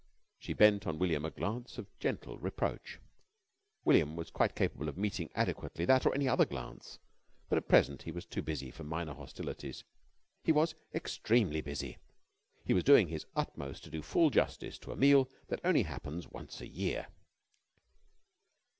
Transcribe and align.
She 0.39 0.53
bent 0.53 0.87
on 0.87 0.97
William 0.97 1.25
a 1.25 1.29
glance 1.29 1.77
of 1.77 1.85
gentle 1.99 2.39
reproach. 2.39 2.97
William 3.85 4.15
was 4.15 4.31
quite 4.31 4.55
capable 4.55 4.89
of 4.89 4.97
meeting 4.97 5.29
adequately 5.35 5.85
that 5.85 6.07
or 6.07 6.15
any 6.15 6.27
other 6.27 6.43
glance, 6.43 6.97
but 7.49 7.57
at 7.59 7.67
present 7.67 8.01
he 8.01 8.11
was 8.11 8.25
too 8.25 8.41
busy 8.41 8.71
for 8.71 8.83
minor 8.83 9.13
hostilities. 9.13 9.83
He 10.43 10.51
was 10.51 10.73
extremely 10.91 11.61
busy. 11.61 11.99
He 12.65 12.73
was 12.73 12.83
doing 12.83 13.09
his 13.09 13.27
utmost 13.35 13.83
to 13.83 13.91
do 13.91 14.01
full 14.01 14.31
justice 14.31 14.79
to 14.79 14.91
a 14.91 14.95
meal 14.95 15.29
that 15.49 15.59
only 15.63 15.83
happens 15.83 16.27
once 16.27 16.61
a 16.61 16.67
year. 16.67 17.05